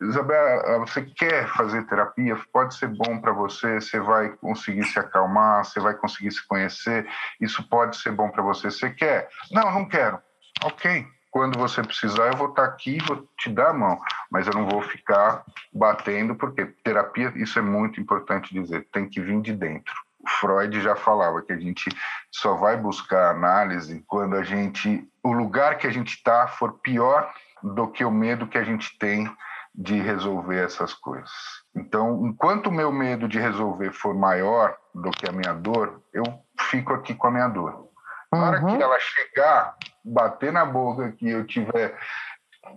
[0.00, 2.36] Isabela, você quer fazer terapia?
[2.52, 7.06] Pode ser bom para você, você vai conseguir se acalmar, você vai conseguir se conhecer,
[7.40, 8.68] isso pode ser bom para você.
[8.70, 9.28] Você quer?
[9.52, 10.20] Não, não quero.
[10.64, 13.98] Ok, quando você precisar, eu vou estar aqui, vou te dar a mão,
[14.30, 15.42] mas eu não vou ficar
[15.72, 19.94] batendo, porque terapia, isso é muito importante dizer, tem que vir de dentro.
[20.20, 21.90] O Freud já falava que a gente
[22.30, 27.32] só vai buscar análise quando a gente, o lugar que a gente está for pior
[27.62, 29.26] do que o medo que a gente tem
[29.74, 31.32] de resolver essas coisas.
[31.74, 36.24] Então, enquanto o meu medo de resolver for maior do que a minha dor, eu
[36.60, 37.88] fico aqui com a minha dor.
[38.30, 38.76] Na hora uhum.
[38.76, 41.96] que ela chegar, bater na boca, que eu tiver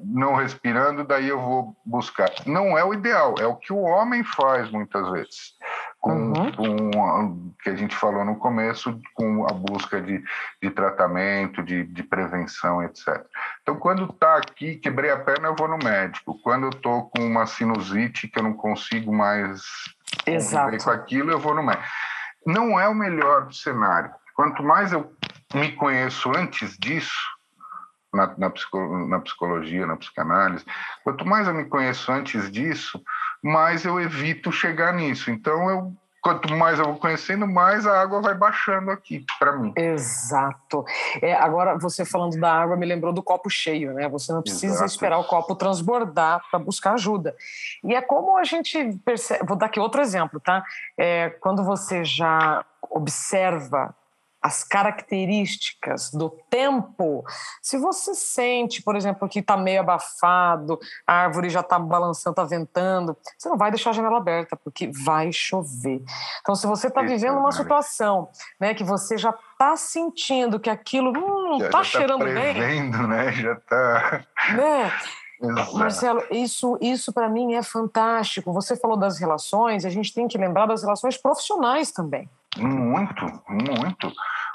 [0.04, 2.30] não respirando, daí eu vou buscar.
[2.46, 5.54] Não é o ideal, é o que o homem faz muitas vezes.
[6.00, 6.52] Com, uhum.
[6.52, 10.24] com que a gente falou no começo, com a busca de,
[10.62, 13.26] de tratamento, de, de prevenção, etc.
[13.62, 16.40] Então, quando está aqui, quebrei a perna, eu vou no médico.
[16.44, 19.62] Quando eu estou com uma sinusite que eu não consigo mais
[20.26, 20.84] Exato.
[20.84, 21.88] com aquilo, eu vou no médico.
[22.46, 24.12] Não é o melhor cenário.
[24.36, 25.12] Quanto mais eu
[25.56, 27.36] me conheço antes disso,
[28.13, 28.52] na, na,
[29.08, 30.65] na, psicologia, na psicanálise,
[31.04, 33.02] quanto mais eu me conheço antes disso,
[33.41, 35.30] mais eu evito chegar nisso.
[35.30, 39.74] Então, eu, quanto mais eu vou conhecendo, mais a água vai baixando aqui para mim.
[39.76, 40.86] Exato.
[41.22, 44.08] É, agora, você falando da água me lembrou do copo cheio, né?
[44.10, 44.91] Você não precisa Exato.
[44.91, 47.36] esperar o copo transbordar para buscar ajuda.
[47.84, 49.46] E é como a gente percebe.
[49.46, 50.63] Vou dar aqui outro exemplo, tá?
[50.98, 53.94] É, quando você já observa
[54.46, 57.26] as características do tempo,
[57.64, 62.44] se você sente, por exemplo, que está meio abafado, a árvore já está balançando, está
[62.44, 66.00] ventando, você não vai deixar a janela aberta, porque vai chover.
[66.42, 68.30] Então, se você está vivendo uma situação
[68.60, 73.08] né, que você já está sentindo que aquilo não está tá cheirando tá prevendo, bem.
[73.08, 73.32] né?
[73.32, 74.26] Já está.
[74.56, 74.92] Né?
[75.74, 78.54] Marcelo, isso, isso para mim é fantástico.
[78.54, 82.30] Você falou das relações, a gente tem que lembrar das relações profissionais também.
[82.58, 84.12] Muito, muito,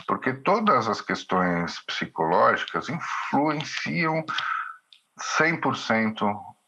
[0.06, 4.24] porque todas as questões psicológicas influenciam
[5.38, 6.20] 100%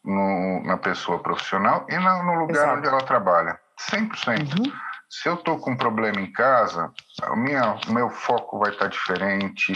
[0.03, 2.77] no, na pessoa profissional e no, no lugar Exato.
[2.77, 3.59] onde ela trabalha.
[3.91, 4.59] 100%.
[4.59, 4.71] Uhum.
[5.09, 6.91] Se eu estou com um problema em casa,
[7.29, 9.73] o minha, meu foco vai estar tá diferente.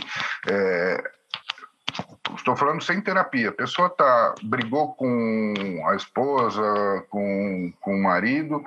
[0.48, 1.12] É,
[2.36, 3.50] estou falando sem terapia.
[3.50, 5.54] A pessoa tá, brigou com
[5.88, 8.64] a esposa, com, com o marido,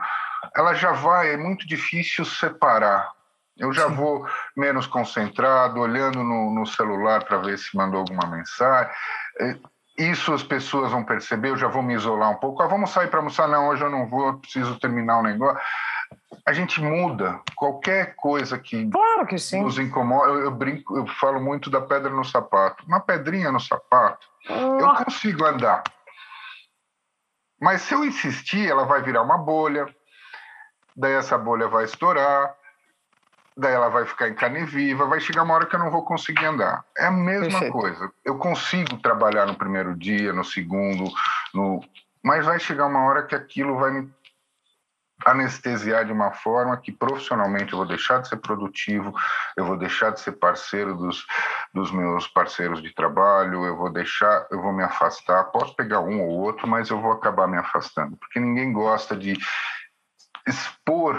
[0.60, 3.10] ela já vai, é muito difícil separar.
[3.56, 3.94] Eu já Sim.
[3.94, 8.92] vou menos concentrado, olhando no, no celular para ver se mandou alguma mensagem.
[9.40, 9.56] É,
[9.98, 12.62] isso as pessoas vão perceber, eu já vou me isolar um pouco.
[12.62, 13.48] Ah, vamos sair para almoçar?
[13.48, 15.60] Não, hoje eu não vou, preciso terminar o um negócio.
[16.46, 20.28] A gente muda qualquer coisa que, claro que nos incomoda.
[20.28, 22.84] Eu, eu, brinco, eu falo muito da pedra no sapato.
[22.86, 25.82] Uma pedrinha no sapato, eu consigo andar.
[27.60, 29.86] Mas se eu insistir, ela vai virar uma bolha,
[31.00, 32.54] daí essa bolha vai estourar,
[33.56, 36.04] daí ela vai ficar em carne viva, vai chegar uma hora que eu não vou
[36.04, 36.84] conseguir andar.
[36.96, 37.72] É a mesma Perfeito.
[37.72, 38.12] coisa.
[38.24, 41.10] Eu consigo trabalhar no primeiro dia, no segundo,
[41.54, 41.82] no...
[42.22, 44.12] mas vai chegar uma hora que aquilo vai me
[45.26, 49.14] anestesiar de uma forma que profissionalmente eu vou deixar de ser produtivo,
[49.54, 51.26] eu vou deixar de ser parceiro dos,
[51.74, 55.44] dos meus parceiros de trabalho, eu vou deixar, eu vou me afastar.
[55.44, 59.36] Posso pegar um ou outro, mas eu vou acabar me afastando, porque ninguém gosta de
[60.50, 61.16] expor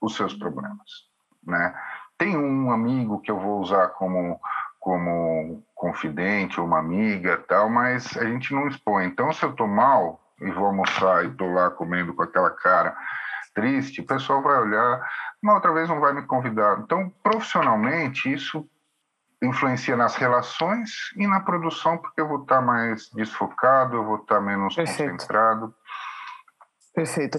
[0.00, 1.08] os seus problemas,
[1.42, 1.74] né?
[2.18, 4.40] Tem um amigo que eu vou usar como
[4.78, 9.06] como confidente uma amiga tal, mas a gente não expõe.
[9.06, 12.96] Então, se eu tô mal e vou almoçar e tô lá comendo com aquela cara
[13.54, 15.00] triste, o pessoal vai olhar,
[15.40, 16.80] uma outra vez não vai me convidar.
[16.80, 18.68] Então, profissionalmente, isso
[19.40, 24.40] influencia nas relações e na produção, porque eu vou estar mais desfocado, eu vou estar
[24.40, 25.12] menos Perfeito.
[25.12, 25.74] concentrado.
[26.94, 27.38] Perfeito.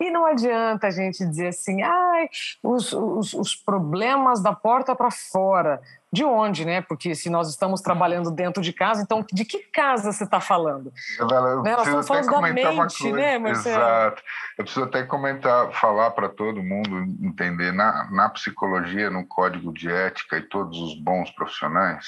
[0.00, 2.28] E não adianta a gente dizer assim, ai,
[2.62, 5.80] os, os, os problemas da porta para fora.
[6.12, 6.80] De onde, né?
[6.80, 10.92] Porque se nós estamos trabalhando dentro de casa, então de que casa você está falando?
[11.14, 11.74] Isabela, eu né?
[11.76, 13.16] preciso até comentar uma coisa.
[13.16, 14.22] Né, Exato.
[14.56, 17.72] Eu preciso até comentar, falar para todo mundo entender.
[17.72, 22.06] Na, na psicologia, no código de ética e todos os bons profissionais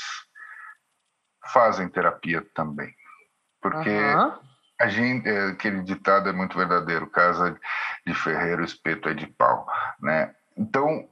[1.53, 2.93] fazem terapia também.
[3.61, 4.50] Porque uhum.
[4.81, 7.57] A gente, é, aquele ditado é muito verdadeiro, casa
[8.07, 9.67] de ferreiro, espeto é de pau,
[10.01, 10.35] né?
[10.57, 11.07] Então,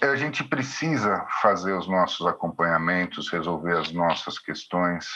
[0.00, 5.06] a gente precisa fazer os nossos acompanhamentos, resolver as nossas questões,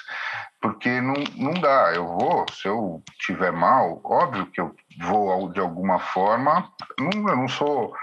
[0.60, 1.92] porque não, não dá.
[1.94, 7.36] Eu vou, se eu tiver mal, óbvio que eu vou de alguma forma, não, eu
[7.36, 7.94] não sou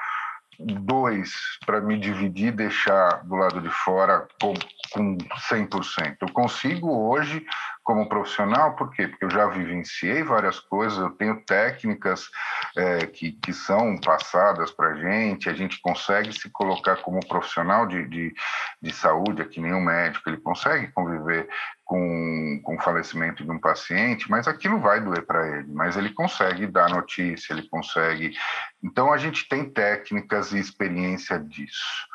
[0.59, 1.33] dois
[1.65, 4.53] para me dividir deixar do lado de fora com,
[4.91, 6.17] com 100%.
[6.21, 7.45] Eu consigo hoje,
[7.83, 9.07] como profissional, por quê?
[9.07, 12.29] Porque eu já vivenciei várias coisas, eu tenho técnicas
[12.77, 17.85] é, que, que são passadas para a gente, a gente consegue se colocar como profissional
[17.85, 18.33] de, de,
[18.81, 21.49] de saúde, aqui nenhum médico, ele consegue conviver
[21.93, 26.09] com, com o falecimento de um paciente, mas aquilo vai doer para ele, mas ele
[26.11, 28.35] consegue dar notícia, ele consegue.
[28.83, 32.07] Então a gente tem técnicas e experiência disso.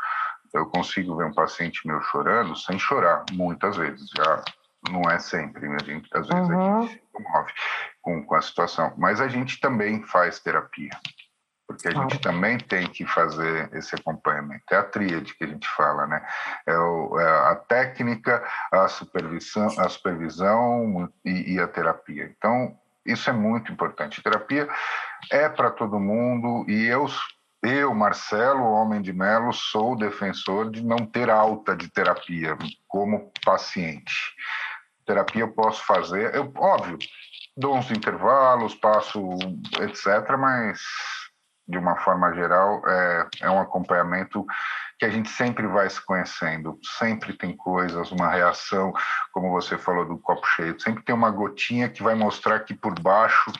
[0.52, 4.10] Eu consigo ver um paciente meu chorando sem chorar, muitas vezes.
[4.16, 4.42] Já
[4.90, 5.76] não é sempre, né?
[5.80, 6.78] a gente, às vezes uhum.
[6.78, 7.52] a gente se comove
[8.02, 10.90] com, com a situação, mas a gente também faz terapia
[11.68, 14.64] porque a gente também tem que fazer esse acompanhamento.
[14.70, 16.26] É a tríade que a gente fala, né?
[16.66, 22.34] É, o, é a técnica, a supervisão, a supervisão e, e, a terapia.
[22.36, 24.22] Então, isso é muito importante.
[24.22, 24.66] Terapia
[25.30, 27.06] é para todo mundo e eu,
[27.62, 32.56] eu, Marcelo, homem de Melo, sou defensor de não ter alta de terapia
[32.88, 34.34] como paciente.
[35.04, 36.98] Terapia eu posso fazer, eu, óbvio,
[37.54, 39.20] dou uns intervalos, passo,
[39.80, 40.80] etc., mas
[41.68, 44.44] de uma forma geral, é, é um acompanhamento
[44.98, 48.92] que a gente sempre vai se conhecendo, sempre tem coisas, uma reação,
[49.32, 52.98] como você falou do copo cheio, sempre tem uma gotinha que vai mostrar que por
[53.00, 53.52] baixo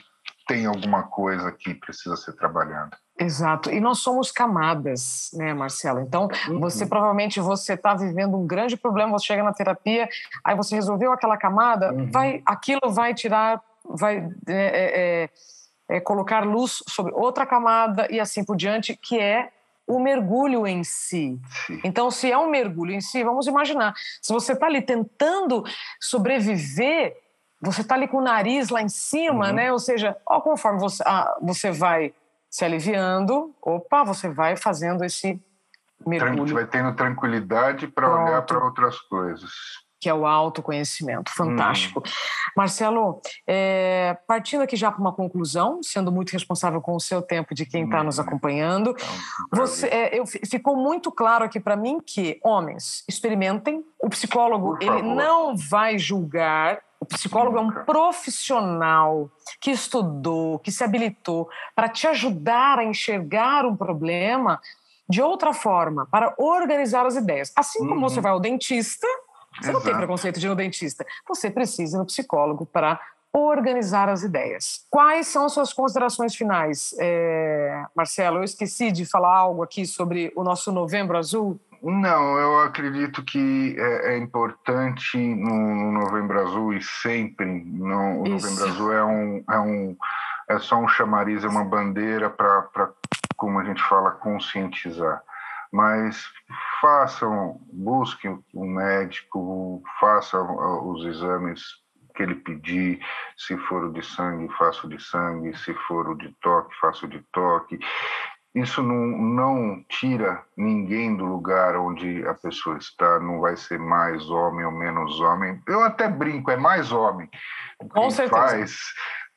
[0.47, 2.97] tem alguma coisa que precisa ser trabalhada.
[3.19, 3.69] Exato.
[3.69, 6.01] E nós somos camadas, né, Marcela?
[6.01, 6.59] Então, uhum.
[6.59, 10.09] você provavelmente você está vivendo um grande problema, você chega na terapia,
[10.43, 12.09] aí você resolveu aquela camada, uhum.
[12.09, 15.29] vai, aquilo vai tirar, vai é, é,
[15.89, 19.51] é colocar luz sobre outra camada e assim por diante, que é
[19.87, 21.39] o mergulho em si.
[21.65, 21.81] Sim.
[21.83, 25.63] Então, se é um mergulho em si, vamos imaginar, se você está ali tentando
[25.99, 27.17] sobreviver,
[27.59, 29.53] você está ali com o nariz lá em cima, uhum.
[29.53, 29.71] né?
[29.71, 32.13] Ou seja, ó, conforme você, ah, você vai
[32.47, 35.41] se aliviando, opa, você vai fazendo esse
[36.05, 36.53] mergulho.
[36.53, 41.31] Vai tendo tranquilidade para olhar para outras coisas que é o autoconhecimento.
[41.31, 41.99] Fantástico.
[41.99, 42.11] Hum.
[42.55, 47.53] Marcelo, é, partindo aqui já para uma conclusão, sendo muito responsável com o seu tempo
[47.53, 48.05] de quem está hum.
[48.05, 49.09] nos acompanhando, então,
[49.51, 53.83] você, é, eu, ficou muito claro aqui para mim que, homens, experimentem.
[54.01, 56.79] O psicólogo ele não vai julgar.
[56.99, 63.65] O psicólogo é um profissional que estudou, que se habilitou para te ajudar a enxergar
[63.65, 64.59] um problema
[65.09, 67.51] de outra forma, para organizar as ideias.
[67.55, 68.01] Assim como uhum.
[68.01, 69.07] você vai ao dentista,
[69.53, 69.73] você Exato.
[69.73, 71.05] não tem preconceito de ir no dentista.
[71.27, 72.99] Você precisa ir no psicólogo para
[73.31, 74.85] organizar as ideias.
[74.89, 78.37] Quais são suas considerações finais, é, Marcelo?
[78.37, 81.59] Eu esqueci de falar algo aqui sobre o nosso Novembro Azul.
[81.81, 88.65] Não, eu acredito que é, é importante no, Novembro Azul e sempre no, o Novembro
[88.65, 89.97] Azul é um, é um
[90.49, 92.89] é só um chamariz, é uma bandeira para,
[93.37, 95.21] como a gente fala, conscientizar
[95.71, 96.25] mas
[96.81, 101.61] façam, busquem um médico, façam uh, os exames
[102.15, 102.99] que ele pedir,
[103.37, 107.05] se for o de sangue, faça o de sangue, se for o de toque, faça
[107.05, 107.79] o de toque.
[108.53, 114.27] Isso não, não tira ninguém do lugar onde a pessoa está, não vai ser mais
[114.29, 115.61] homem ou menos homem.
[115.67, 117.29] Eu até brinco, é mais homem.
[117.89, 118.35] Com certeza.
[118.35, 118.79] Faz,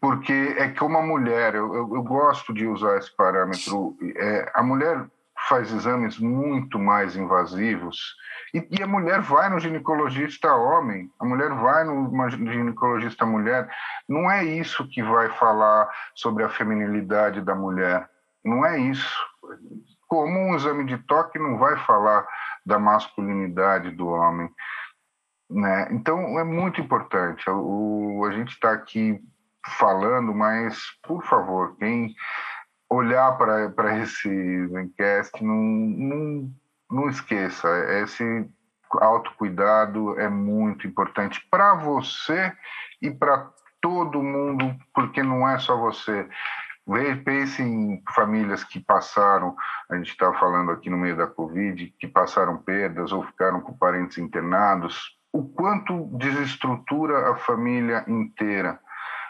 [0.00, 4.62] porque é que uma mulher, eu, eu, eu gosto de usar esse parâmetro, é, a
[4.62, 5.06] mulher
[5.52, 8.16] faz exames muito mais invasivos.
[8.54, 13.68] E, e, a mulher vai no ginecologista homem, a mulher vai no ginecologista mulher.
[14.08, 18.08] Não é isso que vai falar sobre a feminilidade da mulher.
[18.42, 19.14] Não é isso.
[20.08, 22.26] Como um exame de toque não vai falar
[22.64, 24.48] da masculinidade do homem.
[25.50, 25.88] Né?
[25.90, 27.44] Então, é muito importante.
[27.50, 29.20] O, a gente está aqui
[29.78, 32.14] falando, mas, por favor, quem
[32.92, 36.50] olhar para esse Zencast, não, não,
[36.90, 37.68] não esqueça,
[38.02, 38.46] esse
[39.00, 42.52] autocuidado é muito importante para você
[43.00, 46.28] e para todo mundo, porque não é só você.
[47.24, 49.56] Pense em famílias que passaram,
[49.90, 53.72] a gente estava falando aqui no meio da Covid, que passaram perdas ou ficaram com
[53.72, 55.16] parentes internados.
[55.32, 58.78] O quanto desestrutura a família inteira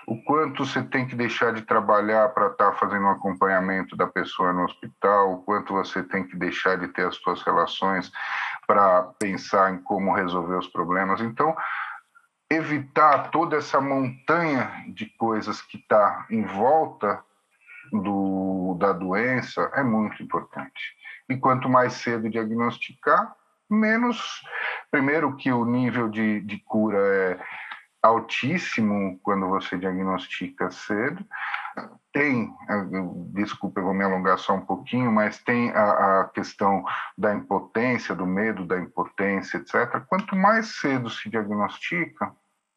[0.06, 4.06] o quanto você tem que deixar de trabalhar para estar tá fazendo um acompanhamento da
[4.06, 8.10] pessoa no hospital, o quanto você tem que deixar de ter as suas relações
[8.66, 11.20] para pensar em como resolver os problemas.
[11.20, 11.54] Então,
[12.50, 17.22] evitar toda essa montanha de coisas que está em volta
[17.92, 20.96] do, da doença é muito importante.
[21.28, 23.34] E quanto mais cedo diagnosticar,
[23.70, 24.42] menos.
[24.90, 27.38] Primeiro, que o nível de, de cura é
[28.02, 31.24] altíssimo quando você diagnostica cedo.
[32.12, 32.52] Tem,
[33.32, 36.84] desculpa, eu vou me alongar só um pouquinho, mas tem a, a questão
[37.16, 40.02] da impotência, do medo da impotência, etc.
[40.08, 42.32] Quanto mais cedo se diagnostica,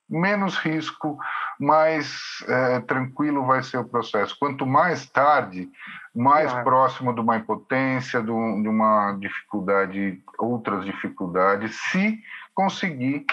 [0.10, 1.18] menos risco,
[1.60, 4.38] mais é, tranquilo vai ser o processo.
[4.40, 5.70] Quanto mais tarde,
[6.16, 6.64] mais claro.
[6.64, 12.20] próximo de uma impotência, de, de uma dificuldade, outras dificuldades, se
[12.54, 13.26] conseguir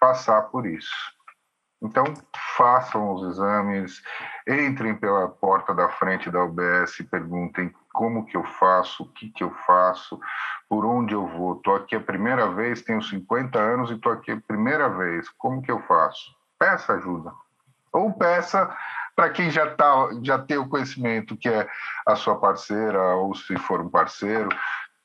[0.00, 0.94] passar por isso.
[1.82, 2.04] Então,
[2.56, 4.02] façam os exames,
[4.46, 9.42] entrem pela porta da frente da UBS perguntem como que eu faço, o que que
[9.42, 10.20] eu faço,
[10.68, 11.56] por onde eu vou.
[11.56, 15.28] Estou aqui a primeira vez, tenho 50 anos e estou aqui a primeira vez.
[15.30, 16.34] Como que eu faço?
[16.58, 17.32] Peça ajuda.
[17.92, 18.76] Ou peça
[19.16, 21.68] para quem já, tá, já tem o conhecimento, que é
[22.06, 24.48] a sua parceira, ou se for um parceiro,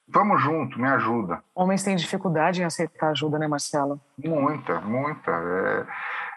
[0.08, 1.41] Vamos junto, me ajuda.
[1.53, 3.99] Homens têm dificuldade em aceitar ajuda, né, Marcelo?
[4.18, 5.32] Muita, muita.
[5.32, 5.86] É,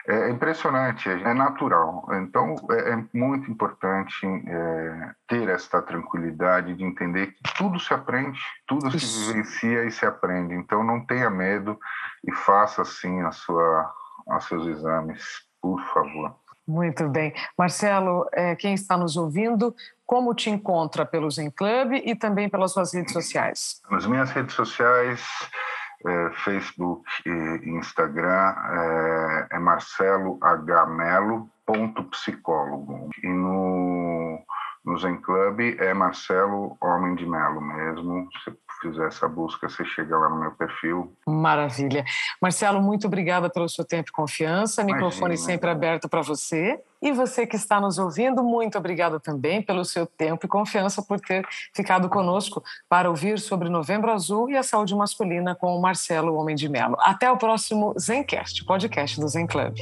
[0.09, 2.07] é impressionante, é natural.
[2.13, 8.41] Então, é, é muito importante é, ter esta tranquilidade de entender que tudo se aprende,
[8.67, 9.01] tudo Isso.
[9.01, 10.55] se vivencia e se aprende.
[10.55, 11.79] Então, não tenha medo
[12.27, 13.93] e faça, sim, a sua,
[14.27, 15.23] os seus exames,
[15.61, 16.35] por favor.
[16.67, 17.35] Muito bem.
[17.57, 19.75] Marcelo, é, quem está nos ouvindo,
[20.09, 23.83] como te encontra pelo Zen Club e também pelas suas redes sociais?
[23.91, 25.21] Nas minhas redes sociais,
[26.07, 30.87] é, Facebook e Instagram, é, é Marcelo H.
[30.87, 33.11] Melo, ponto psicólogo.
[33.23, 34.41] E no,
[34.89, 38.27] no Zen Club é Marcelo Homem de Melo mesmo.
[38.33, 41.13] Você fizer essa busca, você chega lá no meu perfil.
[41.27, 42.05] Maravilha.
[42.41, 44.81] Marcelo, muito obrigada pelo seu tempo e confiança.
[44.81, 45.05] Imagina.
[45.05, 46.81] Microfone sempre aberto para você.
[47.03, 51.21] E você que está nos ouvindo, muito obrigada também pelo seu tempo e confiança por
[51.21, 56.35] ter ficado conosco para ouvir sobre Novembro Azul e a saúde masculina com o Marcelo
[56.35, 56.97] Homem de Melo.
[57.01, 59.77] Até o próximo Zencast, podcast do Zen Club.